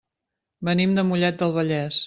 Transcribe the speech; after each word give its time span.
Venim 0.69 0.97
de 0.99 1.05
Mollet 1.11 1.41
del 1.43 1.57
Vallès. 1.61 1.99